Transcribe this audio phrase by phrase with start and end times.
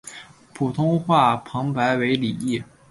[0.51, 2.63] 普通话旁白为李易。